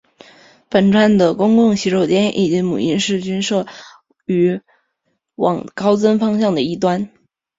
[0.67, 3.67] 本站的公共洗手间以及母婴室均设
[4.25, 4.59] 于
[5.35, 7.07] 往高增方向的一端。